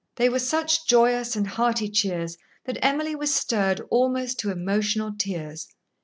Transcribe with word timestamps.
They 0.15 0.29
were 0.29 0.39
such 0.39 0.87
joyous 0.87 1.35
and 1.35 1.45
hearty 1.45 1.87
cheers 1.87 2.35
that 2.65 2.79
Emily 2.81 3.15
was 3.15 3.31
stirred 3.35 3.81
almost 3.91 4.39
to 4.39 4.49
emotional 4.49 5.11
tears. 5.15 5.67